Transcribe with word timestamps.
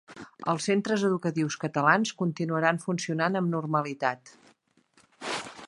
Els 0.51 0.63
centres 0.69 1.03
educatius 1.09 1.57
catalans 1.65 2.13
continuaran 2.23 2.81
funcionant 2.87 3.39
amb 3.41 3.55
normalitat 3.59 4.35